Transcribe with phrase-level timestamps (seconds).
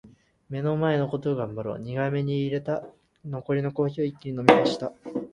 [0.49, 2.83] 「目の前のことを頑張ろう」苦めに淹れた
[3.23, 4.91] 残りのコーヒーを一気に飲み干した。